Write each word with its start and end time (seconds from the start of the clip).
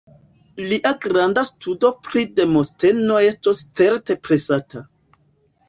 Lia 0.69 0.93
granda 1.03 1.43
studo 1.49 1.91
pri 2.09 2.25
Demosteno 2.41 3.21
estos 3.29 3.63
certe 3.83 4.19
presata. 4.27 4.85